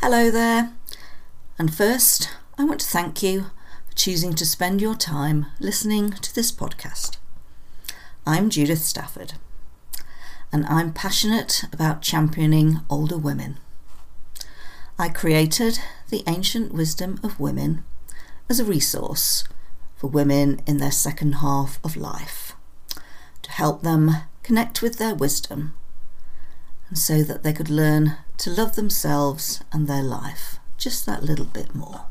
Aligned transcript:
Hello 0.00 0.28
there, 0.28 0.72
and 1.56 1.72
first 1.72 2.30
I 2.58 2.64
want 2.64 2.80
to 2.80 2.86
thank 2.86 3.22
you 3.22 3.42
for 3.88 3.94
choosing 3.94 4.34
to 4.34 4.44
spend 4.44 4.80
your 4.80 4.96
time 4.96 5.46
listening 5.60 6.10
to 6.10 6.34
this 6.34 6.50
podcast. 6.50 7.18
I'm 8.26 8.50
Judith 8.50 8.80
Stafford, 8.82 9.34
and 10.50 10.66
I'm 10.66 10.92
passionate 10.92 11.62
about 11.72 12.02
championing 12.02 12.80
older 12.90 13.18
women. 13.18 13.60
I 14.98 15.08
created 15.10 15.78
the 16.08 16.24
Ancient 16.26 16.74
Wisdom 16.74 17.20
of 17.22 17.38
Women 17.38 17.84
as 18.50 18.58
a 18.58 18.64
resource 18.64 19.44
for 19.94 20.08
women 20.08 20.60
in 20.66 20.78
their 20.78 20.90
second 20.90 21.34
half 21.34 21.78
of 21.84 21.94
life 21.96 22.51
help 23.52 23.82
them 23.82 24.10
connect 24.42 24.82
with 24.82 24.98
their 24.98 25.14
wisdom 25.14 25.74
and 26.88 26.98
so 26.98 27.22
that 27.22 27.42
they 27.42 27.52
could 27.52 27.70
learn 27.70 28.16
to 28.38 28.50
love 28.50 28.76
themselves 28.76 29.62
and 29.72 29.86
their 29.86 30.02
life 30.02 30.58
just 30.76 31.06
that 31.06 31.22
little 31.22 31.46
bit 31.46 31.74
more. 31.74 32.02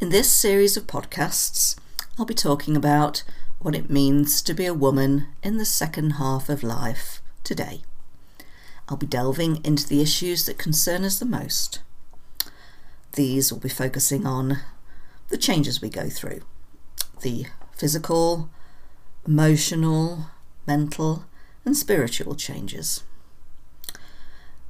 In 0.00 0.10
this 0.10 0.30
series 0.30 0.76
of 0.76 0.86
podcasts, 0.86 1.76
I'll 2.18 2.26
be 2.26 2.34
talking 2.34 2.76
about 2.76 3.22
what 3.58 3.74
it 3.74 3.88
means 3.88 4.42
to 4.42 4.52
be 4.52 4.66
a 4.66 4.74
woman 4.74 5.28
in 5.42 5.56
the 5.56 5.64
second 5.64 6.12
half 6.12 6.48
of 6.48 6.62
life 6.62 7.22
today. 7.42 7.82
I'll 8.88 8.98
be 8.98 9.06
delving 9.06 9.64
into 9.64 9.88
the 9.88 10.02
issues 10.02 10.44
that 10.46 10.58
concern 10.58 11.04
us 11.04 11.18
the 11.18 11.24
most. 11.24 11.80
These 13.12 13.52
will 13.52 13.60
be 13.60 13.68
focusing 13.68 14.26
on 14.26 14.58
the 15.28 15.38
changes 15.38 15.80
we 15.80 15.88
go 15.88 16.08
through 16.08 16.40
the 17.22 17.46
physical, 17.72 18.50
emotional, 19.26 20.26
mental, 20.66 21.24
and 21.64 21.76
spiritual 21.76 22.34
changes. 22.34 23.02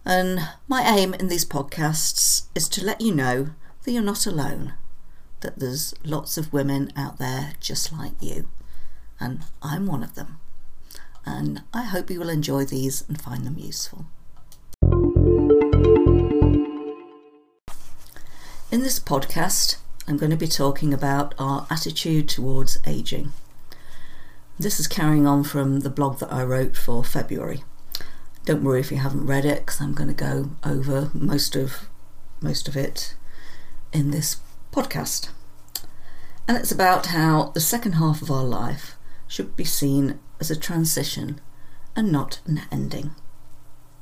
And 0.05 0.49
my 0.69 0.83
aim 0.83 1.15
in 1.15 1.29
these 1.29 1.45
podcasts 1.45 2.47
is 2.55 2.69
to 2.71 2.85
let 2.85 3.01
you 3.01 3.15
know 3.15 3.51
that 3.83 3.91
you're 3.91 4.03
not 4.03 4.27
alone, 4.27 4.75
that 5.41 5.59
there's 5.59 5.95
lots 6.05 6.37
of 6.37 6.53
women 6.53 6.93
out 6.95 7.19
there 7.19 7.55
just 7.59 7.93
like 7.93 8.15
you, 8.21 8.49
and 9.19 9.45
I'm 9.63 9.87
one 9.87 10.03
of 10.05 10.15
them. 10.15 10.39
And 11.27 11.63
I 11.73 11.83
hope 11.83 12.11
you 12.11 12.21
will 12.21 12.29
enjoy 12.29 12.65
these 12.65 13.05
and 13.09 13.21
find 13.21 13.45
them 13.45 13.59
useful. 13.59 14.07
In 18.71 18.83
this 18.83 18.99
podcast, 19.01 19.77
I'm 20.07 20.19
going 20.19 20.31
to 20.31 20.37
be 20.37 20.47
talking 20.47 20.93
about 20.93 21.35
our 21.39 21.67
attitude 21.71 22.29
towards 22.29 22.79
aging. 22.87 23.33
This 24.59 24.79
is 24.79 24.87
carrying 24.87 25.27
on 25.27 25.45
from 25.45 25.81
the 25.81 25.89
blog 25.89 26.19
that 26.19 26.31
I 26.31 26.45
wrote 26.45 26.77
for 26.77 27.03
February. 27.03 27.65
Don't 28.45 28.63
worry 28.63 28.81
if 28.81 28.91
you 28.91 28.99
haven't 28.99 29.27
read 29.27 29.47
it, 29.47 29.65
because 29.65 29.81
I'm 29.81 29.95
going 29.95 30.09
to 30.09 30.15
go 30.15 30.51
over 30.63 31.11
most 31.15 31.57
of 31.57 31.89
most 32.43 32.69
of 32.69 32.77
it 32.77 33.15
in 33.95 34.11
this 34.11 34.37
podcast. 34.71 35.31
And 36.47 36.59
it's 36.59 36.73
about 36.73 37.07
how 37.07 37.53
the 37.55 37.61
second 37.61 37.93
half 37.93 38.21
of 38.21 38.31
our 38.31 38.45
life 38.45 38.97
should 39.27 39.57
be 39.57 39.65
seen 39.65 40.19
as 40.39 40.51
a 40.51 40.57
transition 40.57 41.41
and 41.97 42.13
not 42.13 42.41
an 42.45 42.61
ending. 42.71 43.13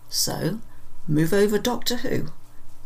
So, 0.09 0.59
move 1.07 1.33
over 1.33 1.59
Doctor 1.59 1.99
Who. 1.99 2.33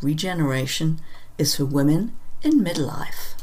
Regeneration 0.03 1.01
is 1.39 1.57
for 1.57 1.65
women 1.65 2.15
in 2.43 2.65
midlife. 2.65 3.35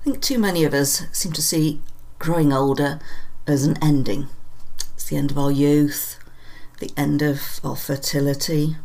I 0.00 0.04
think 0.04 0.20
too 0.20 0.38
many 0.38 0.64
of 0.64 0.74
us 0.74 1.06
seem 1.12 1.32
to 1.32 1.42
see 1.42 1.80
growing 2.18 2.52
older 2.52 3.00
as 3.46 3.64
an 3.64 3.76
ending. 3.82 4.28
It's 4.94 5.04
the 5.06 5.16
end 5.16 5.30
of 5.30 5.38
our 5.38 5.50
youth, 5.50 6.18
the 6.78 6.90
end 6.96 7.22
of 7.22 7.60
our 7.64 7.76
fertility, 7.76 8.76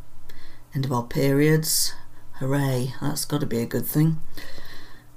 end 0.76 0.86
of 0.86 0.92
our 0.92 1.04
periods. 1.04 1.94
Hooray, 2.40 2.94
that's 3.02 3.26
got 3.26 3.42
to 3.42 3.46
be 3.46 3.60
a 3.60 3.66
good 3.66 3.86
thing. 3.86 4.20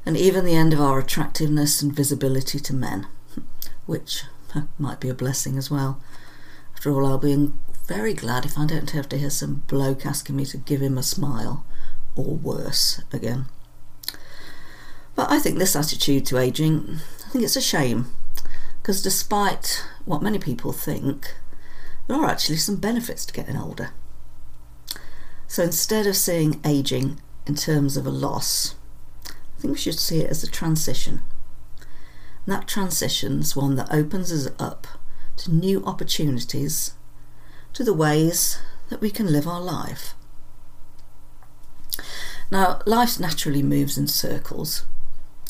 And 0.04 0.16
even 0.16 0.44
the 0.44 0.54
end 0.54 0.72
of 0.72 0.80
our 0.80 0.98
attractiveness 0.98 1.82
and 1.82 1.92
visibility 1.92 2.60
to 2.60 2.74
men, 2.74 3.06
which 3.86 4.24
might 4.78 5.00
be 5.00 5.08
a 5.08 5.14
blessing 5.14 5.58
as 5.58 5.70
well. 5.70 6.00
After 6.74 6.92
all, 6.92 7.06
I'll 7.06 7.18
be 7.18 7.50
very 7.86 8.14
glad 8.14 8.44
if 8.44 8.58
I 8.58 8.66
don't 8.66 8.90
have 8.90 9.08
to 9.10 9.18
hear 9.18 9.30
some 9.30 9.62
bloke 9.66 10.04
asking 10.04 10.36
me 10.36 10.44
to 10.46 10.56
give 10.56 10.80
him 10.80 10.98
a 10.98 11.02
smile, 11.02 11.64
or 12.14 12.36
worse 12.36 13.02
again. 13.12 13.46
But 15.16 15.30
I 15.30 15.38
think 15.38 15.58
this 15.58 15.74
attitude 15.74 16.26
to 16.26 16.38
ageing, 16.38 17.00
I 17.24 17.30
think 17.30 17.42
it's 17.42 17.56
a 17.56 17.62
shame 17.62 18.14
because 18.80 19.02
despite 19.02 19.84
what 20.04 20.22
many 20.22 20.38
people 20.38 20.72
think, 20.72 21.34
there 22.06 22.18
are 22.18 22.28
actually 22.28 22.58
some 22.58 22.76
benefits 22.76 23.26
to 23.26 23.32
getting 23.32 23.56
older. 23.56 23.90
So 25.48 25.64
instead 25.64 26.06
of 26.06 26.16
seeing 26.16 26.60
ageing 26.64 27.20
in 27.46 27.54
terms 27.54 27.96
of 27.96 28.06
a 28.06 28.10
loss, 28.10 28.74
I 29.28 29.60
think 29.60 29.74
we 29.74 29.80
should 29.80 29.98
see 29.98 30.20
it 30.20 30.30
as 30.30 30.44
a 30.44 30.50
transition. 30.50 31.22
And 32.44 32.54
that 32.54 32.68
transition 32.68 33.40
is 33.40 33.56
one 33.56 33.74
that 33.76 33.92
opens 33.92 34.30
us 34.30 34.52
up 34.58 34.86
to 35.38 35.52
new 35.52 35.84
opportunities, 35.84 36.94
to 37.72 37.82
the 37.82 37.94
ways 37.94 38.58
that 38.90 39.00
we 39.00 39.10
can 39.10 39.32
live 39.32 39.48
our 39.48 39.60
life. 39.60 40.14
Now, 42.50 42.80
life 42.86 43.18
naturally 43.18 43.62
moves 43.62 43.98
in 43.98 44.06
circles, 44.06 44.84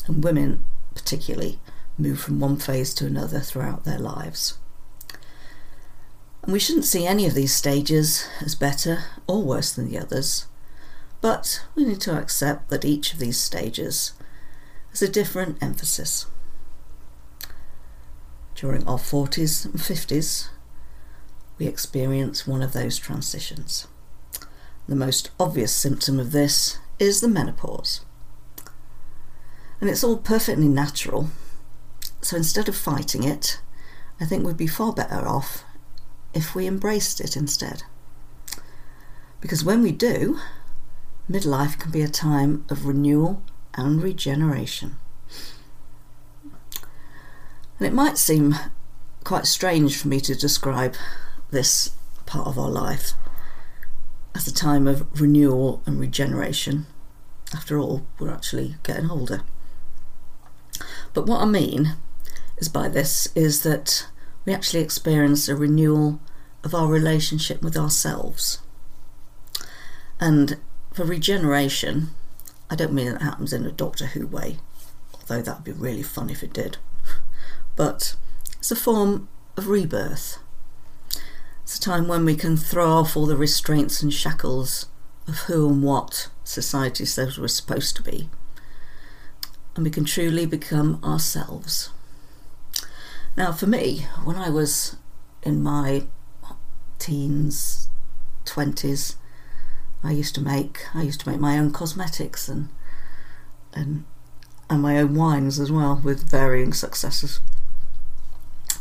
and 0.07 0.23
women 0.23 0.63
particularly 0.93 1.59
move 1.97 2.19
from 2.19 2.39
one 2.39 2.57
phase 2.57 2.93
to 2.95 3.05
another 3.05 3.39
throughout 3.39 3.83
their 3.83 3.99
lives. 3.99 4.57
And 6.43 6.53
we 6.53 6.59
shouldn't 6.59 6.85
see 6.85 7.05
any 7.05 7.25
of 7.25 7.33
these 7.33 7.53
stages 7.53 8.27
as 8.41 8.55
better 8.55 9.03
or 9.27 9.43
worse 9.43 9.71
than 9.71 9.89
the 9.89 9.99
others, 9.99 10.45
but 11.19 11.63
we 11.75 11.83
need 11.83 12.01
to 12.01 12.17
accept 12.17 12.69
that 12.69 12.85
each 12.85 13.13
of 13.13 13.19
these 13.19 13.39
stages 13.39 14.13
has 14.91 15.01
a 15.01 15.09
different 15.11 15.61
emphasis. 15.61 16.25
During 18.55 18.87
our 18.87 18.97
40s 18.97 19.65
and 19.65 19.75
50s, 19.75 20.49
we 21.57 21.67
experience 21.67 22.47
one 22.47 22.61
of 22.61 22.73
those 22.73 22.97
transitions. 22.97 23.87
The 24.87 24.95
most 24.95 25.31
obvious 25.39 25.73
symptom 25.73 26.19
of 26.19 26.31
this 26.31 26.77
is 26.97 27.19
the 27.19 27.27
menopause. 27.27 28.01
And 29.79 29.89
it's 29.89 30.03
all 30.03 30.17
perfectly 30.17 30.67
natural 30.67 31.29
so 32.21 32.35
instead 32.35 32.67
of 32.67 32.75
fighting 32.75 33.23
it, 33.23 33.61
I 34.19 34.25
think 34.25 34.45
we'd 34.45 34.57
be 34.57 34.67
far 34.67 34.91
better 34.91 35.27
off 35.27 35.63
if 36.33 36.55
we 36.55 36.67
embraced 36.67 37.21
it 37.21 37.37
instead. 37.37 37.83
Because 39.39 39.63
when 39.63 39.81
we 39.81 39.91
do, 39.91 40.39
midlife 41.29 41.79
can 41.79 41.91
be 41.91 42.01
a 42.01 42.09
time 42.09 42.65
of 42.69 42.85
renewal 42.85 43.43
and 43.75 44.01
regeneration. 44.01 44.97
And 47.79 47.87
it 47.87 47.93
might 47.93 48.17
seem 48.17 48.55
quite 49.23 49.45
strange 49.45 49.97
for 49.97 50.07
me 50.07 50.19
to 50.21 50.35
describe 50.35 50.95
this 51.51 51.91
part 52.25 52.47
of 52.47 52.57
our 52.57 52.69
life 52.69 53.13
as 54.33 54.47
a 54.47 54.53
time 54.53 54.87
of 54.87 55.21
renewal 55.21 55.83
and 55.85 55.99
regeneration. 55.99 56.87
After 57.53 57.77
all, 57.77 58.05
we're 58.19 58.33
actually 58.33 58.75
getting 58.83 59.09
older. 59.09 59.43
But 61.17 61.25
what 61.25 61.41
I 61.41 61.45
mean 61.45 61.95
is 62.57 62.69
by 62.69 62.89
this 62.89 63.27
is 63.33 63.63
that 63.63 64.05
we 64.45 64.53
actually 64.53 64.83
experience 64.83 65.49
a 65.49 65.55
renewal 65.55 66.19
of 66.63 66.75
our 66.75 66.85
relationship 66.85 67.63
with 67.63 67.75
ourselves. 67.75 68.59
And 70.19 70.57
for 70.93 71.05
regeneration, 71.05 72.09
I 72.69 72.75
don't 72.75 72.93
mean 72.93 73.07
it 73.07 73.23
happens 73.23 73.51
in 73.51 73.65
a 73.65 73.71
Doctor 73.71 74.05
Who 74.05 74.27
way, 74.27 74.57
although 75.11 75.41
that'd 75.41 75.63
be 75.63 75.71
really 75.71 76.03
fun 76.03 76.29
if 76.29 76.43
it 76.43 76.53
did. 76.53 76.77
But 77.75 78.15
it's 78.59 78.69
a 78.69 78.75
form 78.75 79.27
of 79.57 79.69
rebirth. 79.69 80.37
It's 81.63 81.77
a 81.77 81.81
time 81.81 82.07
when 82.07 82.25
we 82.25 82.35
can 82.35 82.57
throw 82.57 82.91
off 82.91 83.17
all 83.17 83.25
the 83.25 83.35
restraints 83.35 84.03
and 84.03 84.13
shackles 84.13 84.85
of 85.27 85.39
who 85.47 85.67
and 85.67 85.81
what 85.81 86.29
society 86.43 87.05
says 87.05 87.39
we're 87.39 87.47
supposed 87.47 87.95
to 87.95 88.03
be, 88.03 88.29
and 89.77 89.85
we 89.85 89.91
can 89.91 90.05
truly 90.05 90.47
become 90.47 90.99
ourselves. 91.03 91.91
Now, 93.37 93.51
for 93.51 93.67
me, 93.67 94.07
when 94.23 94.35
I 94.35 94.49
was 94.49 94.97
in 95.43 95.61
my 95.61 96.07
teens, 96.97 97.87
twenties, 98.43 99.17
I 100.03 100.11
used 100.11 100.33
to 100.35 100.41
make 100.41 100.87
I 100.95 101.03
used 101.03 101.21
to 101.21 101.29
make 101.29 101.39
my 101.39 101.59
own 101.59 101.71
cosmetics 101.71 102.49
and 102.49 102.69
and 103.71 104.05
and 104.67 104.81
my 104.81 104.97
own 104.97 105.13
wines 105.13 105.59
as 105.59 105.71
well 105.71 106.01
with 106.03 106.27
varying 106.27 106.73
successes. 106.73 107.39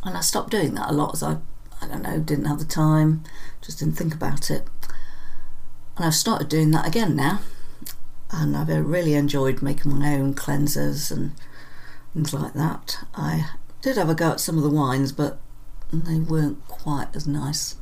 And 0.02 0.16
I 0.16 0.20
stopped 0.20 0.50
doing 0.50 0.74
that 0.74 0.88
a 0.88 0.94
lot 0.94 1.12
as 1.12 1.22
I 1.22 1.36
I 1.82 1.88
don't 1.88 2.02
know 2.02 2.18
didn't 2.20 2.46
have 2.46 2.58
the 2.58 2.64
time, 2.64 3.22
just 3.60 3.80
didn't 3.80 3.98
think 3.98 4.14
about 4.14 4.50
it. 4.50 4.66
And 5.98 6.06
I've 6.06 6.14
started 6.14 6.48
doing 6.48 6.70
that 6.70 6.86
again 6.86 7.14
now, 7.16 7.40
and 8.30 8.56
I've 8.56 8.68
really 8.68 9.14
enjoyed 9.14 9.62
making 9.62 9.98
my 9.98 10.14
own 10.14 10.34
cleansers 10.34 11.10
and 11.10 11.32
things 12.12 12.34
like 12.34 12.54
that. 12.54 12.98
I 13.14 13.50
did 13.82 13.96
have 13.96 14.08
a 14.08 14.14
go 14.14 14.32
at 14.32 14.40
some 14.40 14.56
of 14.56 14.64
the 14.64 14.70
wines, 14.70 15.12
but 15.12 15.38
they 15.92 16.18
weren't 16.18 16.66
quite 16.66 17.14
as 17.14 17.26
nice 17.26 17.76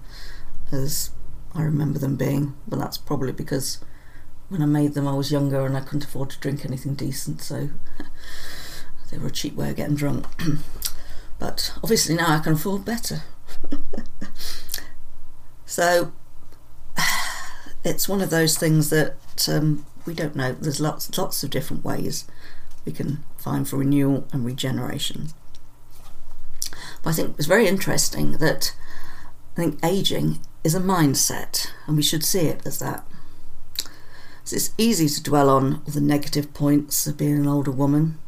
as 0.70 1.10
I 1.54 1.62
remember 1.62 1.98
them 1.98 2.16
being. 2.16 2.54
But 2.68 2.78
that's 2.78 2.98
probably 2.98 3.32
because 3.32 3.78
when 4.48 4.62
I 4.62 4.66
made 4.66 4.94
them 4.94 5.08
I 5.08 5.14
was 5.14 5.32
younger 5.32 5.64
and 5.64 5.76
I 5.76 5.80
couldn't 5.80 6.04
afford 6.04 6.30
to 6.30 6.40
drink 6.40 6.64
anything 6.64 6.94
decent, 6.94 7.40
so 7.40 7.70
they 9.10 9.18
were 9.18 9.28
a 9.28 9.32
cheap 9.32 9.54
way 9.54 9.70
of 9.70 9.76
getting 9.76 9.96
drunk. 9.96 10.26
but 11.38 11.72
obviously 11.82 12.14
now 12.14 12.36
I 12.36 12.40
can 12.40 12.54
afford 12.54 12.84
better. 12.84 13.22
so 15.66 16.12
it's 17.84 18.08
one 18.08 18.20
of 18.20 18.30
those 18.30 18.58
things 18.58 18.90
that 18.90 19.48
um, 19.48 19.86
we 20.06 20.14
don't 20.14 20.36
know. 20.36 20.52
There's 20.52 20.80
lots 20.80 21.16
lots 21.16 21.42
of 21.42 21.50
different 21.50 21.84
ways 21.84 22.26
we 22.84 22.92
can 22.92 23.24
find 23.36 23.68
for 23.68 23.76
renewal 23.78 24.26
and 24.32 24.44
regeneration. 24.44 25.28
But 27.02 27.10
I 27.10 27.12
think 27.12 27.36
it's 27.38 27.46
very 27.46 27.66
interesting 27.66 28.32
that 28.38 28.74
I 29.56 29.60
think 29.60 29.78
aging 29.84 30.40
is 30.62 30.74
a 30.74 30.80
mindset, 30.80 31.68
and 31.86 31.96
we 31.96 32.02
should 32.02 32.24
see 32.24 32.46
it 32.46 32.66
as 32.66 32.78
that. 32.78 33.06
So 34.44 34.56
it's 34.56 34.72
easy 34.76 35.08
to 35.08 35.22
dwell 35.22 35.48
on 35.48 35.82
the 35.86 36.00
negative 36.00 36.52
points 36.52 37.06
of 37.06 37.16
being 37.16 37.38
an 37.38 37.46
older 37.46 37.70
woman. 37.70 38.18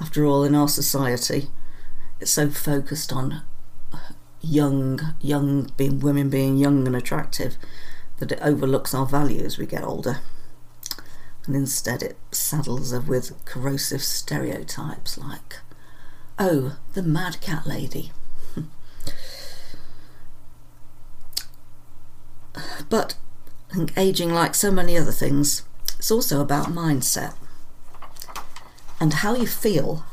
After 0.00 0.24
all, 0.24 0.44
in 0.44 0.54
our 0.54 0.68
society, 0.68 1.48
it's 2.20 2.30
so 2.30 2.50
focused 2.50 3.12
on 3.12 3.42
young, 4.40 5.14
young 5.20 5.70
being 5.76 6.00
women 6.00 6.28
being 6.28 6.56
young 6.56 6.86
and 6.86 6.96
attractive 6.96 7.56
that 8.18 8.32
it 8.32 8.38
overlooks 8.42 8.94
our 8.94 9.06
value 9.06 9.42
as 9.42 9.56
we 9.56 9.66
get 9.66 9.82
older. 9.84 10.20
And 11.46 11.54
instead, 11.54 12.02
it 12.02 12.16
saddles 12.32 12.92
us 12.92 13.06
with 13.06 13.44
corrosive 13.44 14.02
stereotypes 14.02 15.18
like, 15.18 15.58
oh, 16.38 16.76
the 16.94 17.02
mad 17.02 17.40
cat 17.40 17.66
lady. 17.66 18.12
but 22.88 23.16
I 23.70 23.74
think 23.74 23.92
aging, 23.96 24.32
like 24.32 24.54
so 24.54 24.70
many 24.70 24.96
other 24.96 25.12
things, 25.12 25.62
it's 25.98 26.10
also 26.10 26.40
about 26.40 26.68
mindset 26.68 27.34
and 29.00 29.12
how 29.12 29.34
you 29.34 29.46
feel 29.46 30.04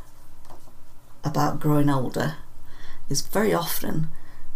about 1.24 1.60
growing 1.60 1.89
older 1.89 2.36
is 3.10 3.22
very 3.22 3.54
often 3.54 4.10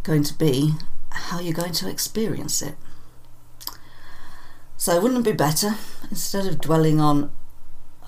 going 0.04 0.24
to 0.24 0.34
be 0.34 0.74
how 1.12 1.40
you're 1.40 1.54
going 1.54 1.72
to 1.74 1.90
experience 1.90 2.62
it. 2.62 2.76
So, 4.86 5.02
wouldn't 5.02 5.22
it 5.26 5.32
be 5.32 5.36
better 5.36 5.78
instead 6.12 6.46
of 6.46 6.62
dwelling 6.62 7.00
on 7.02 7.32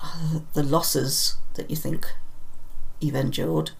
uh, 0.00 0.38
the 0.52 0.62
losses 0.62 1.34
that 1.54 1.68
you 1.68 1.74
think 1.74 2.06
you've 3.00 3.16
endured, 3.16 3.72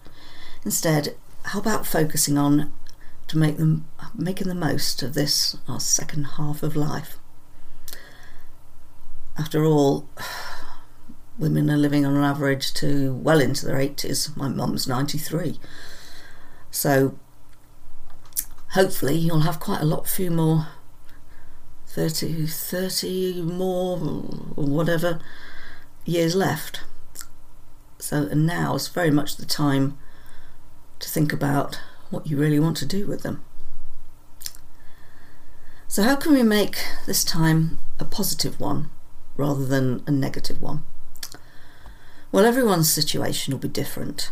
instead, 0.65 1.15
how 1.43 1.59
about 1.59 1.87
focusing 1.87 2.37
on 2.37 2.73
to 3.27 3.37
make 3.37 3.55
them 3.55 3.87
making 4.13 4.49
the 4.49 4.53
most 4.53 5.01
of 5.01 5.13
this 5.13 5.55
our 5.65 5.79
second 5.79 6.25
half 6.35 6.61
of 6.61 6.75
life? 6.75 7.17
After 9.37 9.63
all, 9.63 10.09
women 11.37 11.71
are 11.71 11.77
living 11.77 12.05
on 12.05 12.17
an 12.17 12.23
average 12.25 12.73
to 12.73 13.13
well 13.13 13.39
into 13.39 13.65
their 13.65 13.77
80s. 13.77 14.35
My 14.35 14.49
mum's 14.49 14.89
93. 14.89 15.57
So 16.69 17.17
hopefully 18.71 19.15
you'll 19.15 19.47
have 19.47 19.61
quite 19.61 19.79
a 19.79 19.85
lot 19.85 20.05
few 20.05 20.29
more 20.29 20.67
30, 21.99 22.47
30 22.47 23.41
more 23.41 23.97
or 24.55 24.63
whatever 24.63 25.19
years 26.05 26.33
left. 26.33 26.79
So 27.97 28.23
now 28.27 28.75
is 28.75 28.87
very 28.87 29.11
much 29.11 29.35
the 29.35 29.45
time 29.45 29.97
to 30.99 31.09
think 31.09 31.33
about 31.33 31.81
what 32.09 32.25
you 32.25 32.37
really 32.37 32.57
want 32.57 32.77
to 32.77 32.85
do 32.85 33.05
with 33.05 33.23
them. 33.23 33.43
So 35.89 36.03
how 36.03 36.15
can 36.15 36.31
we 36.31 36.41
make 36.41 36.77
this 37.05 37.25
time 37.25 37.79
a 37.99 38.05
positive 38.05 38.61
one 38.61 38.89
rather 39.35 39.65
than 39.65 40.01
a 40.07 40.11
negative 40.11 40.61
one? 40.61 40.85
Well, 42.31 42.45
everyone's 42.45 42.89
situation 42.89 43.53
will 43.53 43.59
be 43.59 43.67
different. 43.67 44.31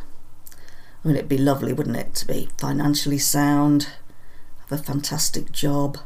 I 1.04 1.10
mean, 1.10 1.18
it'd 1.18 1.28
be 1.28 1.38
lovely, 1.38 1.74
wouldn't 1.74 1.98
it, 1.98 2.14
to 2.16 2.28
be 2.28 2.48
financially 2.58 3.18
sound, 3.18 3.90
have 4.69 4.80
a 4.80 4.81
fantastic 4.81 5.52
job, 5.52 5.98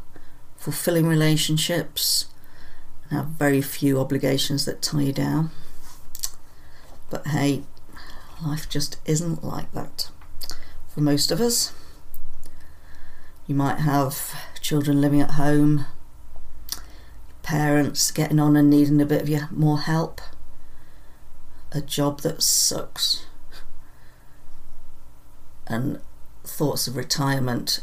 fulfilling 0.62 1.08
relationships, 1.08 2.26
and 3.02 3.18
have 3.18 3.26
very 3.26 3.60
few 3.60 3.98
obligations 3.98 4.64
that 4.64 4.80
tie 4.80 5.02
you 5.02 5.12
down. 5.12 5.50
But 7.10 7.26
hey, 7.26 7.64
life 8.40 8.68
just 8.68 8.98
isn't 9.04 9.42
like 9.42 9.72
that 9.72 10.08
for 10.86 11.00
most 11.00 11.32
of 11.32 11.40
us. 11.40 11.72
You 13.48 13.56
might 13.56 13.80
have 13.80 14.36
children 14.60 15.00
living 15.00 15.20
at 15.20 15.32
home, 15.32 15.86
parents 17.42 18.12
getting 18.12 18.38
on 18.38 18.54
and 18.54 18.70
needing 18.70 19.02
a 19.02 19.06
bit 19.06 19.20
of 19.20 19.28
your 19.28 19.48
more 19.50 19.80
help, 19.80 20.20
a 21.72 21.80
job 21.80 22.20
that 22.20 22.40
sucks. 22.40 23.26
And 25.66 26.00
thoughts 26.44 26.86
of 26.86 26.94
retirement 26.94 27.80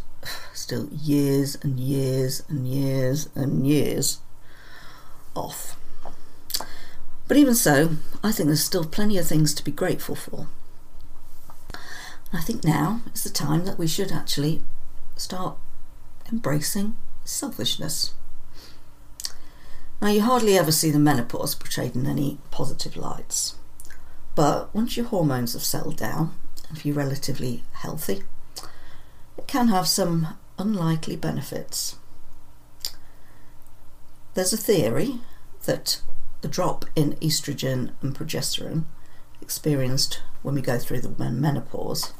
still 0.69 0.87
years 0.91 1.57
and 1.63 1.79
years 1.79 2.43
and 2.47 2.67
years 2.67 3.27
and 3.33 3.65
years 3.65 4.19
off. 5.33 5.75
But 7.27 7.37
even 7.37 7.55
so, 7.55 7.93
I 8.23 8.31
think 8.31 8.45
there's 8.45 8.63
still 8.63 8.85
plenty 8.85 9.17
of 9.17 9.25
things 9.25 9.55
to 9.55 9.63
be 9.63 9.71
grateful 9.71 10.13
for. 10.13 10.47
I 12.31 12.41
think 12.41 12.63
now 12.63 13.01
is 13.15 13.23
the 13.23 13.31
time 13.31 13.65
that 13.65 13.79
we 13.79 13.87
should 13.87 14.11
actually 14.11 14.61
start 15.17 15.57
embracing 16.31 16.95
selfishness. 17.25 18.13
Now, 19.99 20.09
you 20.09 20.21
hardly 20.21 20.55
ever 20.55 20.71
see 20.71 20.91
the 20.91 20.99
menopause 20.99 21.55
portrayed 21.55 21.95
in 21.95 22.05
any 22.05 22.37
positive 22.51 22.95
lights. 22.95 23.55
But 24.35 24.69
once 24.75 24.95
your 24.95 25.07
hormones 25.07 25.53
have 25.53 25.63
settled 25.63 25.97
down, 25.97 26.35
and 26.67 26.77
if 26.77 26.85
you're 26.85 26.93
relatively 26.93 27.63
healthy, 27.71 28.21
it 29.35 29.47
can 29.47 29.69
have 29.69 29.87
some 29.87 30.37
unlikely 30.59 31.15
benefits. 31.15 31.95
There's 34.33 34.53
a 34.53 34.57
theory 34.57 35.19
that 35.65 36.01
the 36.41 36.47
drop 36.47 36.85
in 36.95 37.13
estrogen 37.13 37.91
and 38.01 38.15
progesterone 38.15 38.83
experienced 39.41 40.21
when 40.41 40.55
we 40.55 40.61
go 40.61 40.77
through 40.77 41.01
the 41.01 41.09
menopause, 41.09 42.13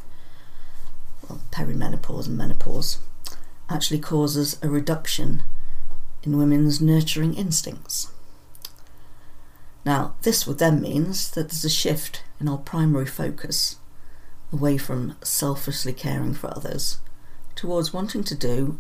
well, 1.27 1.41
perimenopause 1.51 2.27
and 2.27 2.37
menopause, 2.37 2.99
actually 3.69 3.99
causes 3.99 4.57
a 4.63 4.69
reduction 4.69 5.43
in 6.23 6.37
women's 6.37 6.81
nurturing 6.81 7.33
instincts. 7.35 8.11
Now, 9.85 10.15
this 10.23 10.45
would 10.47 10.57
then 10.57 10.81
means 10.81 11.31
that 11.31 11.49
there's 11.49 11.65
a 11.65 11.69
shift 11.69 12.23
in 12.39 12.47
our 12.47 12.57
primary 12.57 13.05
focus 13.05 13.77
away 14.51 14.77
from 14.77 15.15
selfishly 15.23 15.93
caring 15.93 16.33
for 16.33 16.49
others 16.55 16.99
towards 17.55 17.93
wanting 17.93 18.23
to 18.23 18.35
do 18.35 18.79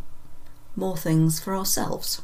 more 0.75 0.97
things 0.97 1.39
for 1.39 1.55
ourselves. 1.55 2.21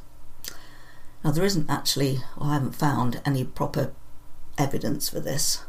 Now, 1.24 1.32
there 1.32 1.44
isn't 1.44 1.70
actually, 1.70 2.20
or 2.38 2.48
I 2.48 2.54
haven't 2.54 2.76
found 2.76 3.22
any 3.26 3.44
proper 3.44 3.94
evidence 4.58 5.10
for 5.10 5.20
this, 5.20 5.64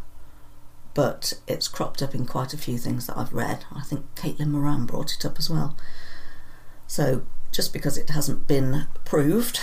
but 0.95 1.35
it's 1.47 1.69
cropped 1.69 2.03
up 2.03 2.15
in 2.15 2.27
quite 2.27 2.55
a 2.55 2.59
few 2.59 2.79
things 2.79 3.07
that 3.07 3.17
I've 3.17 3.33
read. 3.33 3.65
I 3.75 3.83
think 3.83 4.15
Caitlin 4.15 4.49
Moran 4.49 4.87
brought 4.87 5.15
it 5.15 5.25
up 5.25 5.39
as 5.39 5.51
well. 5.51 5.77
So, 6.87 7.23
just 7.53 7.73
because 7.73 7.97
it 7.97 8.11
hasn't 8.11 8.47
been 8.47 8.87
proved 9.05 9.61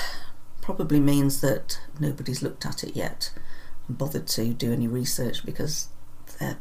probably 0.61 0.99
means 0.99 1.41
that 1.41 1.79
nobody's 1.99 2.41
looked 2.41 2.65
at 2.65 2.83
it 2.83 2.95
yet 2.95 3.31
and 3.87 3.97
bothered 3.97 4.27
to 4.27 4.53
do 4.53 4.71
any 4.71 4.87
research 4.87 5.45
because 5.45 5.89
they're 6.39 6.57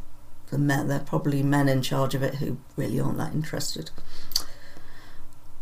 the 0.53 0.59
men 0.59 0.87
they're 0.87 1.01
probably 1.01 1.43
men 1.43 1.69
in 1.69 1.83
charge 1.83 2.15
of 2.15 2.23
it 2.23 2.37
who 2.37 2.59
really 2.77 3.01
aren't 3.01 3.19
that 3.19 3.33
interested 3.33 3.91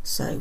so 0.03 0.41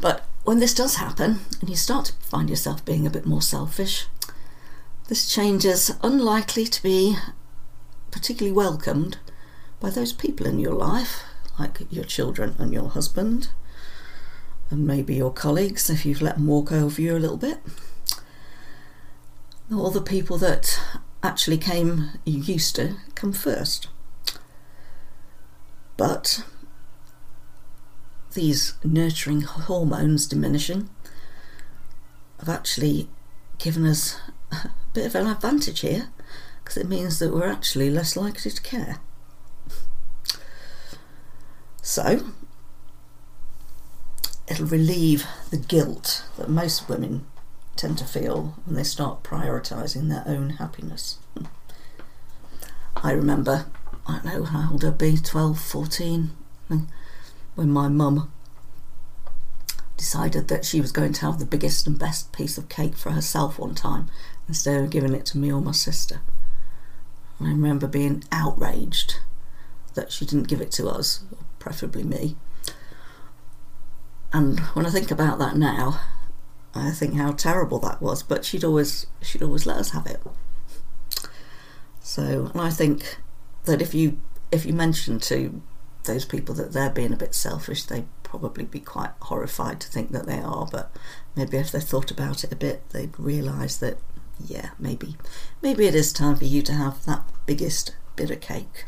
but 0.00 0.24
when 0.44 0.60
this 0.60 0.74
does 0.74 0.94
happen 0.96 1.40
and 1.60 1.68
you 1.68 1.74
start 1.74 2.06
to 2.06 2.12
find 2.28 2.48
yourself 2.48 2.84
being 2.84 3.04
a 3.06 3.10
bit 3.10 3.26
more 3.26 3.42
selfish 3.42 4.06
this 5.08 5.28
change 5.28 5.64
is 5.64 5.96
unlikely 6.02 6.66
to 6.66 6.80
be 6.82 7.16
particularly 8.12 8.54
welcomed 8.54 9.18
by 9.80 9.90
those 9.90 10.12
people 10.12 10.46
in 10.46 10.60
your 10.60 10.74
life 10.74 11.24
like 11.58 11.80
your 11.90 12.04
children 12.04 12.54
and 12.58 12.72
your 12.72 12.90
husband 12.90 13.48
and 14.70 14.86
maybe 14.86 15.14
your 15.14 15.32
colleagues 15.32 15.88
if 15.88 16.04
you've 16.04 16.22
let 16.22 16.36
them 16.36 16.46
walk 16.46 16.70
over 16.72 17.00
you 17.00 17.16
a 17.16 17.18
little 17.18 17.36
bit. 17.36 17.58
All 19.72 19.90
the 19.90 20.00
people 20.00 20.38
that 20.38 20.80
actually 21.22 21.58
came, 21.58 22.10
you 22.24 22.40
used 22.40 22.76
to 22.76 22.96
come 23.14 23.32
first. 23.32 23.88
But 25.96 26.44
these 28.34 28.74
nurturing 28.84 29.40
hormones 29.42 30.26
diminishing 30.26 30.88
have 32.38 32.48
actually 32.48 33.08
given 33.58 33.84
us 33.84 34.20
a 34.52 34.70
bit 34.92 35.06
of 35.06 35.14
an 35.14 35.26
advantage 35.26 35.80
here 35.80 36.10
because 36.62 36.76
it 36.76 36.88
means 36.88 37.18
that 37.18 37.32
we're 37.32 37.50
actually 37.50 37.90
less 37.90 38.16
likely 38.16 38.50
to 38.50 38.62
care. 38.62 38.98
So, 41.82 42.26
it'll 44.46 44.66
relieve 44.66 45.26
the 45.50 45.56
guilt 45.56 46.24
that 46.36 46.48
most 46.48 46.88
women 46.88 47.26
tend 47.78 47.96
to 47.98 48.04
feel 48.04 48.54
when 48.64 48.76
they 48.76 48.82
start 48.82 49.22
prioritising 49.22 50.08
their 50.08 50.24
own 50.26 50.50
happiness. 50.50 51.18
I 52.96 53.12
remember, 53.12 53.66
I 54.06 54.20
don't 54.22 54.24
know 54.24 54.44
how 54.44 54.72
old 54.72 54.84
I'd 54.84 54.98
be, 54.98 55.16
12, 55.16 55.60
14, 55.60 56.30
when 57.54 57.70
my 57.70 57.88
mum 57.88 58.30
decided 59.96 60.48
that 60.48 60.64
she 60.64 60.80
was 60.80 60.92
going 60.92 61.12
to 61.12 61.20
have 61.22 61.38
the 61.38 61.46
biggest 61.46 61.86
and 61.86 61.98
best 61.98 62.32
piece 62.32 62.58
of 62.58 62.68
cake 62.68 62.96
for 62.96 63.12
herself 63.12 63.58
one 63.58 63.74
time 63.74 64.08
instead 64.48 64.80
of 64.80 64.90
giving 64.90 65.14
it 65.14 65.26
to 65.26 65.38
me 65.38 65.52
or 65.52 65.60
my 65.60 65.72
sister. 65.72 66.20
I 67.40 67.44
remember 67.44 67.86
being 67.86 68.24
outraged 68.32 69.20
that 69.94 70.10
she 70.12 70.24
didn't 70.24 70.48
give 70.48 70.60
it 70.60 70.72
to 70.72 70.88
us, 70.88 71.24
preferably 71.58 72.02
me. 72.02 72.36
And 74.32 74.60
when 74.74 74.86
I 74.86 74.90
think 74.90 75.10
about 75.10 75.38
that 75.38 75.56
now, 75.56 76.00
I 76.78 76.90
think 76.90 77.14
how 77.14 77.32
terrible 77.32 77.78
that 77.80 78.00
was. 78.00 78.22
But 78.22 78.44
she'd 78.44 78.64
always 78.64 79.06
she'd 79.22 79.42
always 79.42 79.66
let 79.66 79.76
us 79.76 79.90
have 79.90 80.06
it. 80.06 80.22
So, 82.00 82.50
and 82.52 82.60
I 82.60 82.70
think 82.70 83.18
that 83.64 83.82
if 83.82 83.94
you 83.94 84.18
if 84.50 84.64
you 84.64 84.72
mention 84.72 85.18
to 85.20 85.60
those 86.04 86.24
people 86.24 86.54
that 86.54 86.72
they're 86.72 86.90
being 86.90 87.12
a 87.12 87.16
bit 87.16 87.34
selfish, 87.34 87.84
they'd 87.84 88.06
probably 88.22 88.64
be 88.64 88.80
quite 88.80 89.10
horrified 89.22 89.80
to 89.80 89.88
think 89.88 90.12
that 90.12 90.26
they 90.26 90.38
are. 90.38 90.66
But 90.70 90.90
maybe 91.36 91.58
if 91.58 91.70
they 91.70 91.80
thought 91.80 92.10
about 92.10 92.44
it 92.44 92.52
a 92.52 92.56
bit, 92.56 92.88
they'd 92.90 93.18
realise 93.18 93.76
that 93.76 93.98
yeah, 94.44 94.70
maybe 94.78 95.16
maybe 95.62 95.86
it 95.86 95.94
is 95.94 96.12
time 96.12 96.36
for 96.36 96.44
you 96.44 96.62
to 96.62 96.72
have 96.72 97.04
that 97.04 97.24
biggest 97.46 97.94
bit 98.16 98.30
of 98.30 98.40
cake. 98.40 98.84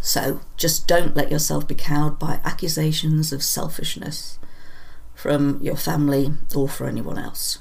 So 0.00 0.40
just 0.56 0.86
don't 0.86 1.16
let 1.16 1.32
yourself 1.32 1.66
be 1.66 1.74
cowed 1.74 2.18
by 2.18 2.40
accusations 2.44 3.32
of 3.32 3.42
selfishness 3.42 4.38
from 5.26 5.60
your 5.60 5.74
family 5.74 6.32
or 6.54 6.68
for 6.68 6.86
anyone 6.86 7.18
else. 7.18 7.58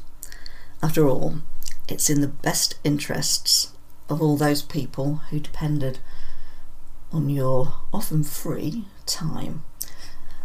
After 0.84 1.08
all, 1.08 1.38
it's 1.88 2.12
in 2.12 2.22
the 2.22 2.28
best 2.28 2.78
interests 2.84 3.72
of 4.08 4.22
all 4.22 4.38
those 4.38 4.62
people 4.62 5.16
who 5.32 5.40
depended 5.40 5.98
on 7.12 7.28
your 7.28 7.74
often 7.92 8.24
free 8.24 8.86
time 9.08 9.64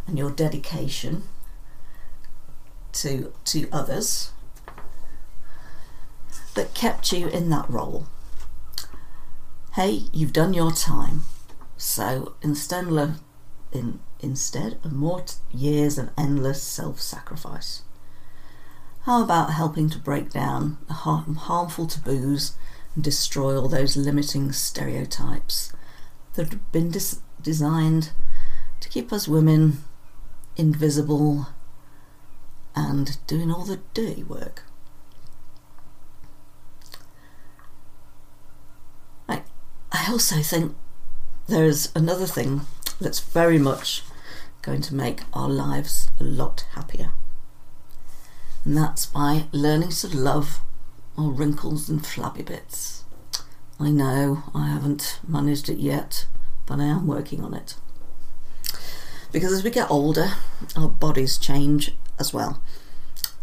and 0.07 0.17
your 0.17 0.31
dedication 0.31 1.25
to 2.93 3.35
to 3.45 3.69
others 3.71 4.33
that 6.55 6.73
kept 6.73 7.13
you 7.13 7.29
in 7.29 7.51
that 7.51 7.69
role. 7.69 8.07
Hey, 9.75 10.05
you've 10.11 10.33
done 10.33 10.55
your 10.55 10.73
time. 10.73 11.25
So 11.77 12.35
instead 12.41 12.87
of, 12.89 13.21
in, 13.73 14.01
instead 14.23 14.79
of 14.85 14.93
more 14.93 15.23
t- 15.23 15.35
years 15.53 15.99
of 15.99 16.11
endless 16.17 16.63
self-sacrifice, 16.63 17.83
how 19.05 19.23
about 19.23 19.55
helping 19.55 19.89
to 19.91 19.99
break 19.99 20.31
down 20.31 20.79
the 20.87 20.95
harmful 20.95 21.87
taboos 21.87 22.55
and 22.95 23.03
destroy 23.03 23.59
all 23.59 23.69
those 23.69 23.97
limiting 23.97 24.53
stereotypes 24.53 25.73
that 26.35 26.51
have 26.53 26.73
been 26.73 26.91
dis- 26.91 27.21
designed 27.41 28.11
to 28.81 28.89
keep 28.89 29.13
us 29.13 29.27
women 29.27 29.79
invisible 30.57 31.49
and 32.75 33.17
doing 33.27 33.51
all 33.51 33.65
the 33.65 33.81
dirty 33.95 34.23
work? 34.23 34.65
I, 39.29 39.43
I 39.91 40.07
also 40.11 40.43
think 40.43 40.77
there's 41.47 41.91
another 41.95 42.27
thing 42.27 42.63
that's 43.01 43.21
very 43.21 43.59
much 43.59 44.03
going 44.63 44.83
to 44.83 44.95
make 44.95 45.23
our 45.33 45.49
lives 45.49 46.11
a 46.19 46.25
lot 46.25 46.67
happier. 46.75 47.13
And 48.65 48.77
that's 48.77 49.07
by 49.07 49.45
learning 49.53 49.91
to 49.91 50.17
love 50.17 50.61
our 51.17 51.31
wrinkles 51.31 51.89
and 51.89 52.05
flabby 52.07 52.43
bits. 52.43 53.05
I 53.79 53.91
know 53.91 54.43
I 54.55 54.69
haven't 54.69 55.21
managed 55.27 55.69
it 55.69 55.79
yet, 55.79 56.27
but 56.67 56.79
I 56.81 56.85
am 56.85 57.07
working 57.07 57.43
on 57.43 57.55
it. 57.55 57.77
Because 59.33 59.53
as 59.53 59.65
we 59.65 59.71
get 59.71 59.91
older, 59.91 60.33
our 60.77 60.89
bodies 60.89 61.39
change 61.39 61.93
as 62.19 62.35
well. 62.35 62.63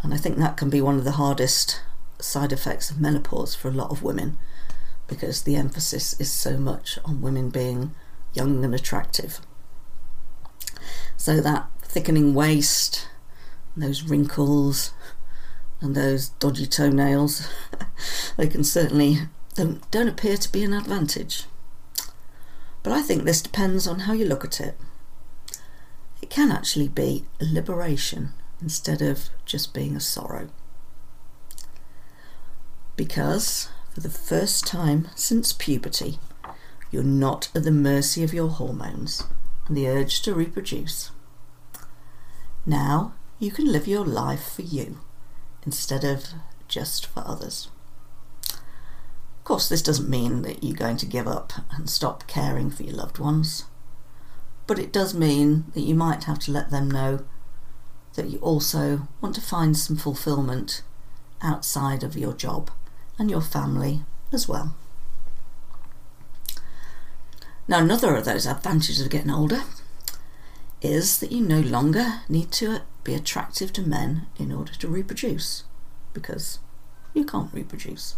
And 0.01 0.13
I 0.13 0.17
think 0.17 0.37
that 0.37 0.57
can 0.57 0.69
be 0.69 0.81
one 0.81 0.97
of 0.97 1.03
the 1.03 1.13
hardest 1.13 1.81
side 2.19 2.51
effects 2.51 2.91
of 2.91 2.99
menopause 2.99 3.55
for 3.55 3.69
a 3.69 3.73
lot 3.73 3.91
of 3.91 4.03
women 4.03 4.37
because 5.07 5.43
the 5.43 5.55
emphasis 5.55 6.19
is 6.19 6.31
so 6.31 6.57
much 6.57 6.99
on 7.05 7.21
women 7.21 7.49
being 7.49 7.95
young 8.33 8.63
and 8.63 8.75
attractive. 8.75 9.39
So 11.17 11.41
that 11.41 11.67
thickening 11.81 12.35
waist, 12.35 13.07
those 13.75 14.03
wrinkles, 14.03 14.93
and 15.81 15.95
those 15.95 16.29
dodgy 16.29 16.67
toenails, 16.67 17.49
they 18.37 18.47
can 18.47 18.63
certainly 18.63 19.19
don't, 19.55 19.89
don't 19.91 20.07
appear 20.07 20.37
to 20.37 20.51
be 20.51 20.63
an 20.63 20.73
advantage. 20.73 21.45
But 22.83 22.93
I 22.93 23.01
think 23.01 23.23
this 23.23 23.41
depends 23.41 23.87
on 23.87 24.01
how 24.01 24.13
you 24.13 24.25
look 24.25 24.45
at 24.45 24.61
it. 24.61 24.77
It 26.21 26.29
can 26.29 26.51
actually 26.51 26.87
be 26.87 27.25
a 27.41 27.45
liberation 27.45 28.33
instead 28.61 29.01
of 29.01 29.29
just 29.45 29.73
being 29.73 29.95
a 29.95 29.99
sorrow. 29.99 30.49
Because 32.95 33.69
for 33.93 34.01
the 34.01 34.09
first 34.09 34.65
time 34.65 35.09
since 35.15 35.53
puberty, 35.53 36.19
you're 36.91 37.03
not 37.03 37.49
at 37.53 37.63
the 37.63 37.71
mercy 37.71 38.23
of 38.23 38.33
your 38.33 38.49
hormones 38.49 39.23
and 39.67 39.75
the 39.75 39.87
urge 39.87 40.21
to 40.21 40.33
reproduce. 40.33 41.11
Now 42.65 43.13
you 43.39 43.51
can 43.51 43.71
live 43.71 43.87
your 43.87 44.05
life 44.05 44.53
for 44.53 44.61
you 44.63 44.99
instead 45.65 46.03
of 46.03 46.25
just 46.67 47.05
for 47.05 47.23
others. 47.25 47.69
Of 48.49 49.43
course, 49.43 49.69
this 49.69 49.81
doesn't 49.81 50.09
mean 50.09 50.41
that 50.41 50.63
you're 50.63 50.75
going 50.75 50.97
to 50.97 51.05
give 51.05 51.27
up 51.27 51.53
and 51.71 51.89
stop 51.89 52.27
caring 52.27 52.69
for 52.69 52.83
your 52.83 52.95
loved 52.95 53.19
ones, 53.19 53.65
but 54.65 54.79
it 54.79 54.91
does 54.91 55.13
mean 55.13 55.65
that 55.73 55.81
you 55.81 55.95
might 55.95 56.25
have 56.25 56.39
to 56.39 56.51
let 56.51 56.69
them 56.69 56.91
know 56.91 57.25
that 58.15 58.29
you 58.29 58.39
also 58.39 59.07
want 59.21 59.35
to 59.35 59.41
find 59.41 59.77
some 59.77 59.95
fulfillment 59.95 60.81
outside 61.41 62.03
of 62.03 62.17
your 62.17 62.33
job 62.33 62.71
and 63.17 63.29
your 63.29 63.41
family 63.41 64.01
as 64.33 64.47
well. 64.47 64.75
Now, 67.67 67.79
another 67.79 68.15
of 68.15 68.25
those 68.25 68.45
advantages 68.45 69.01
of 69.01 69.09
getting 69.09 69.31
older 69.31 69.63
is 70.81 71.19
that 71.19 71.31
you 71.31 71.41
no 71.41 71.59
longer 71.59 72.21
need 72.29 72.51
to 72.53 72.71
uh, 72.71 72.79
be 73.03 73.13
attractive 73.13 73.73
to 73.73 73.81
men 73.81 74.27
in 74.37 74.51
order 74.51 74.73
to 74.73 74.87
reproduce 74.87 75.63
because 76.13 76.59
you 77.13 77.25
can't 77.25 77.53
reproduce. 77.53 78.15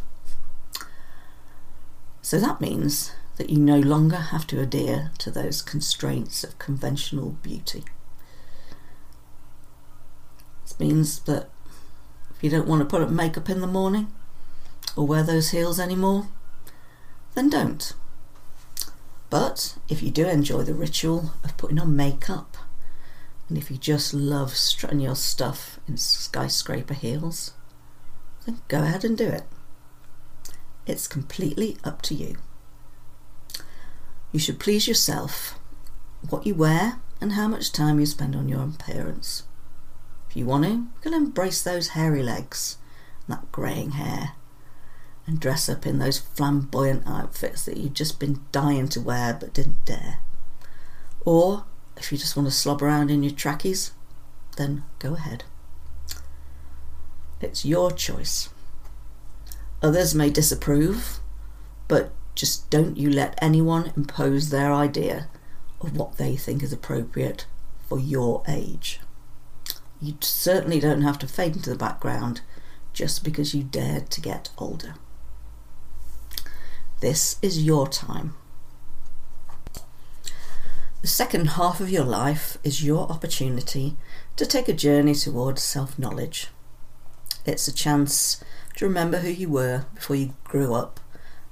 So 2.22 2.40
that 2.40 2.62
means 2.62 3.12
that 3.38 3.50
you 3.50 3.58
no 3.58 3.80
longer 3.80 4.18
have 4.18 4.46
to 4.48 4.62
adhere 4.62 5.12
to 5.18 5.32
those 5.32 5.62
constraints 5.62 6.44
of 6.44 6.60
conventional 6.60 7.38
beauty. 7.42 7.86
This 10.64 10.80
means 10.80 11.20
that 11.22 11.50
if 12.36 12.44
you 12.44 12.50
don't 12.50 12.68
want 12.68 12.82
to 12.82 12.86
put 12.86 13.02
up 13.02 13.10
makeup 13.10 13.50
in 13.50 13.62
the 13.62 13.68
morning 13.68 14.14
or 14.96 15.08
wear 15.08 15.24
those 15.24 15.52
heels 15.52 15.80
anymore, 15.80 16.28
then 17.34 17.50
don't. 17.50 17.94
But 19.30 19.78
if 19.88 20.02
you 20.02 20.10
do 20.10 20.28
enjoy 20.28 20.64
the 20.64 20.74
ritual 20.74 21.34
of 21.44 21.56
putting 21.58 21.80
on 21.80 21.96
makeup, 21.96 22.58
and 23.48 23.58
if 23.58 23.70
you 23.70 23.78
just 23.78 24.14
love 24.14 24.56
strutting 24.56 25.00
your 25.00 25.16
stuff 25.16 25.80
in 25.88 25.98
skyscraper 25.98 26.94
heels, 26.94 27.54
then 28.46 28.62
go 28.68 28.84
ahead 28.84 29.04
and 29.04 29.18
do 29.18 29.28
it. 29.28 29.44
It's 30.86 31.08
completely 31.08 31.78
up 31.84 32.02
to 32.04 32.16
you. 32.16 32.38
You 34.32 34.40
should 34.40 34.60
please 34.60 34.88
yourself, 34.88 35.60
what 36.30 36.46
you 36.46 36.56
wear, 36.56 37.00
and 37.22 37.34
how 37.34 37.48
much 37.48 37.72
time 37.72 38.00
you 38.00 38.06
spend 38.06 38.36
on 38.36 38.50
your 38.50 38.64
appearance. 38.64 39.44
If 40.30 40.36
you 40.36 40.46
want 40.46 40.64
to, 40.66 40.72
you 40.72 40.88
can 41.02 41.14
embrace 41.14 41.62
those 41.62 41.90
hairy 41.90 42.24
legs 42.24 42.78
and 43.28 43.38
that 43.38 43.52
greying 43.52 43.92
hair 43.92 44.34
and 45.30 45.40
dress 45.40 45.70
up 45.70 45.86
in 45.86 46.00
those 46.00 46.18
flamboyant 46.18 47.04
outfits 47.06 47.64
that 47.64 47.78
you've 47.78 47.94
just 47.94 48.20
been 48.20 48.42
dying 48.52 48.88
to 48.90 49.00
wear 49.00 49.38
but 49.40 49.54
didn't 49.54 49.86
dare. 49.86 50.18
Or 51.24 51.66
if 51.96 52.12
you 52.12 52.18
just 52.18 52.36
want 52.36 52.48
to 52.50 52.52
slob 52.52 52.82
around 52.82 53.12
in 53.12 53.22
your 53.22 53.32
trackies, 53.32 53.92
then 54.58 54.84
go 54.98 55.14
ahead. 55.14 55.44
It's 57.40 57.64
your 57.64 57.92
choice. 57.92 58.50
Others 59.84 60.16
may 60.16 60.32
disapprove, 60.32 61.20
but 61.88 62.12
just 62.34 62.68
don't 62.72 62.98
you 62.98 63.12
let 63.12 63.38
anyone 63.40 63.94
impose 63.96 64.50
their 64.50 64.74
idea 64.74 65.28
of 65.80 65.96
what 65.96 66.18
they 66.18 66.36
think 66.36 66.64
is 66.64 66.74
appropriate 66.74 67.46
for 67.88 68.00
your 68.00 68.42
age. 68.48 69.00
You 70.02 70.16
certainly 70.22 70.80
don't 70.80 71.04
have 71.04 71.20
to 71.20 71.28
fade 71.28 71.56
into 71.56 71.70
the 71.70 71.76
background 71.76 72.42
just 72.94 73.24
because 73.24 73.54
you 73.54 73.64
dared 73.64 74.10
to 74.10 74.22
get 74.22 74.50
older. 74.58 74.96
This 77.00 77.38
is 77.42 77.64
your 77.64 77.88
time. 77.88 78.36
The 81.02 81.08
second 81.08 81.52
half 81.52 81.80
of 81.80 81.90
your 81.90 82.04
life 82.04 82.58
is 82.62 82.84
your 82.84 83.10
opportunity 83.10 83.96
to 84.36 84.46
take 84.46 84.68
a 84.68 84.74
journey 84.74 85.16
towards 85.16 85.64
self 85.64 85.98
knowledge. 85.98 86.48
It's 87.46 87.70
a 87.70 87.74
chance 87.74 88.44
to 88.76 88.86
remember 88.86 89.20
who 89.20 89.30
you 89.30 89.48
were 89.48 89.86
before 89.96 90.18
you 90.18 90.34
grew 90.44 90.74
up 90.74 91.00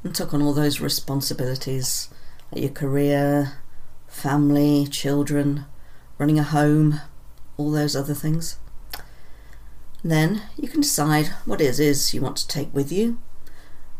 and 0.03 0.13
took 0.13 0.33
on 0.33 0.41
all 0.41 0.53
those 0.53 0.81
responsibilities 0.81 2.09
like 2.51 2.61
your 2.61 2.71
career, 2.71 3.53
family, 4.05 4.85
children, 4.85 5.65
running 6.17 6.39
a 6.39 6.43
home, 6.43 6.99
all 7.55 7.71
those 7.71 7.95
other 7.95 8.13
things. 8.13 8.57
Then 10.03 10.41
you 10.57 10.67
can 10.67 10.81
decide 10.81 11.27
what 11.45 11.61
it 11.61 11.79
is 11.79 12.13
you 12.13 12.19
want 12.19 12.35
to 12.35 12.47
take 12.49 12.73
with 12.73 12.91
you 12.91 13.17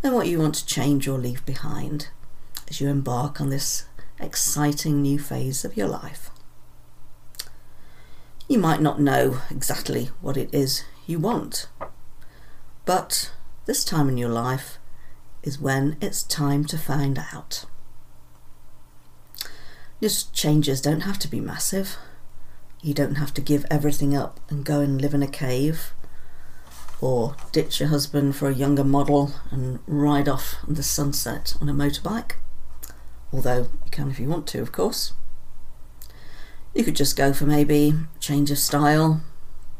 and 0.04 0.14
what 0.14 0.28
you 0.28 0.40
want 0.40 0.56
to 0.56 0.66
change 0.66 1.08
or 1.08 1.18
leave 1.18 1.46
behind 1.46 2.10
as 2.70 2.80
you 2.80 2.88
embark 2.88 3.42
on 3.42 3.50
this 3.50 3.86
exciting 4.20 5.02
new 5.02 5.20
phase 5.20 5.64
of 5.66 5.78
your 5.78 5.88
life. 5.88 6.30
You 8.48 8.60
might 8.60 8.82
not 8.82 9.02
know 9.02 9.42
exactly 9.50 10.10
what 10.22 10.38
it 10.38 10.50
is 10.54 10.84
you 11.06 11.20
want, 11.20 11.68
but 12.86 13.32
this 13.66 13.84
time 13.84 14.08
in 14.08 14.18
your 14.18 14.30
life 14.30 14.78
is 15.44 15.60
when 15.60 15.98
it's 16.02 16.24
time 16.24 16.66
to 16.66 16.78
find 16.78 17.20
out. 17.34 17.66
These 20.00 20.24
changes 20.24 20.80
don't 20.80 21.02
have 21.02 21.20
to 21.20 21.28
be 21.28 21.42
massive. 21.42 21.98
You 22.82 22.94
don't 22.94 23.16
have 23.16 23.34
to 23.34 23.42
give 23.42 23.66
everything 23.72 24.16
up 24.16 24.40
and 24.50 24.64
go 24.64 24.80
and 24.80 25.02
live 25.02 25.14
in 25.14 25.24
a 25.24 25.28
cave 25.28 25.94
or 27.00 27.36
ditch 27.52 27.80
your 27.80 27.90
husband 27.90 28.36
for 28.36 28.50
a 28.50 28.54
younger 28.54 28.84
model 28.84 29.32
and 29.52 29.80
ride 29.86 30.28
off 30.28 30.56
in 30.68 30.74
the 30.74 30.84
sunset 30.84 31.56
on 31.62 31.70
a 31.70 31.74
motorbike. 31.74 32.34
Although 33.32 33.70
you 33.86 33.92
can 33.92 34.10
if 34.10 34.20
you 34.20 34.28
want 34.28 34.48
to, 34.48 34.62
of 34.62 34.72
course. 34.72 35.14
You 36.74 36.84
could 36.84 36.96
just 36.96 37.18
go 37.18 37.34
for 37.34 37.46
maybe 37.46 37.94
change 38.20 38.52
of 38.52 38.58
style, 38.58 39.22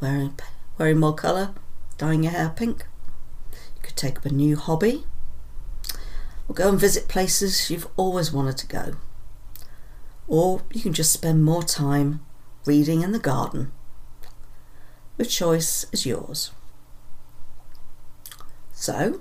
wearing 0.02 0.38
wearing 0.78 1.00
more 1.00 1.16
colour, 1.16 1.54
dyeing 1.98 2.24
your 2.24 2.34
hair 2.34 2.54
pink. 2.56 2.86
You 3.52 3.82
could 3.82 3.96
take 3.96 4.18
up 4.18 4.26
a 4.26 4.30
new 4.30 4.56
hobby, 4.56 5.06
or 6.48 6.56
go 6.56 6.70
and 6.70 6.80
visit 6.80 7.08
places 7.08 7.70
you've 7.70 7.88
always 7.98 8.32
wanted 8.32 8.58
to 8.58 8.68
go. 8.68 8.96
Or 10.28 10.62
you 10.72 10.82
can 10.82 10.94
just 10.94 11.14
spend 11.14 11.44
more 11.44 11.64
time 11.64 12.20
reading 12.66 13.02
in 13.02 13.12
the 13.12 13.20
garden. 13.20 13.72
The 15.18 15.26
choice 15.26 15.86
is 15.92 16.06
yours. 16.06 16.52
So, 18.80 19.20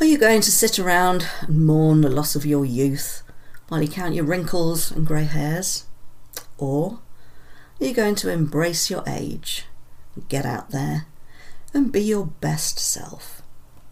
are 0.00 0.04
you 0.04 0.18
going 0.18 0.40
to 0.40 0.50
sit 0.50 0.80
around 0.80 1.28
and 1.42 1.64
mourn 1.64 2.00
the 2.00 2.10
loss 2.10 2.34
of 2.34 2.44
your 2.44 2.64
youth 2.64 3.22
while 3.68 3.80
you 3.80 3.88
count 3.88 4.16
your 4.16 4.24
wrinkles 4.24 4.90
and 4.90 5.06
grey 5.06 5.24
hairs? 5.24 5.84
Or 6.58 6.98
are 7.80 7.86
you 7.86 7.94
going 7.94 8.16
to 8.16 8.32
embrace 8.32 8.90
your 8.90 9.04
age, 9.06 9.66
get 10.28 10.44
out 10.44 10.70
there, 10.72 11.06
and 11.72 11.92
be 11.92 12.02
your 12.02 12.26
best 12.26 12.80
self 12.80 13.42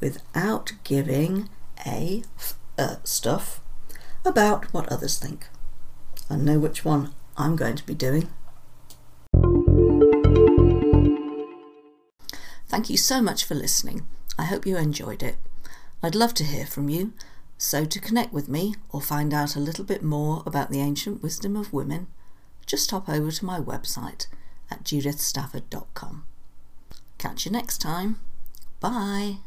without 0.01 0.73
giving 0.83 1.49
a 1.87 2.25
uh, 2.77 2.97
stuff 3.05 3.61
about 4.25 4.75
what 4.75 4.91
others 4.91 5.17
think? 5.17 5.47
I 6.29 6.35
know 6.35 6.59
which 6.59 6.85
one 6.85 7.15
I'm 7.37 7.55
going 7.55 7.77
to 7.77 7.87
be 7.87 7.95
doing. 7.95 8.31
Thank 12.69 12.91
you 12.91 12.97
so 12.97 13.23
much 13.23 13.45
for 13.45 13.55
listening. 13.55 14.07
I 14.39 14.45
hope 14.45 14.67
you 14.67 14.77
enjoyed 14.77 15.23
it. 15.23 15.37
I'd 16.03 16.15
love 16.15 16.35
to 16.35 16.45
hear 16.45 16.67
from 16.67 16.89
you, 16.89 17.13
so 17.57 17.85
to 17.85 18.01
connect 18.01 18.33
with 18.33 18.49
me 18.49 18.75
or 18.91 19.01
find 19.01 19.35
out 19.35 19.57
a 19.57 19.61
little 19.61 19.85
bit 19.85 20.03
more 20.03 20.43
about 20.47 20.71
the 20.71 20.81
ancient 20.81 21.23
wisdom 21.23 21.57
of 21.57 21.73
women, 21.73 22.07
just 22.67 22.91
hop 22.91 23.09
over 23.09 23.31
to 23.31 23.45
my 23.45 23.59
website 23.59 24.27
at 24.71 24.85
judithstafford.com. 24.85 26.25
Catch 27.17 27.47
you 27.47 27.53
next 27.53 27.79
time. 27.79 28.21
Bye. 28.81 29.39